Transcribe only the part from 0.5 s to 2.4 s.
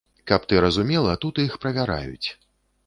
ты разумела, тут іх правяраюць.